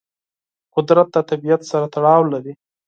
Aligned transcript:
قدرت 0.75 1.07
د 1.11 1.17
طبیعت 1.29 1.61
سره 1.71 1.85
تړاو 1.95 2.21
لري. 2.33 2.53